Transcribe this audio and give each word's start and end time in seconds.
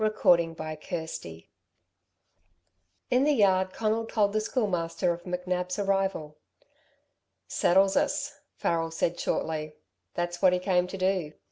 CHAPTER 0.03 0.55
XXXI 0.55 1.45
In 3.11 3.23
the 3.23 3.33
yard 3.33 3.71
Conal 3.71 4.05
told 4.07 4.33
the 4.33 4.41
Schoolmaster 4.41 5.13
of 5.13 5.25
McNab's 5.25 5.77
arrival. 5.77 6.39
"Settles 7.47 7.95
us," 7.95 8.39
Farrel 8.55 8.89
said 8.89 9.19
shortly. 9.19 9.75
"That's 10.15 10.41
what 10.41 10.53
he 10.53 10.57
came 10.59 10.87
to 10.87 10.97
do. 10.97 11.33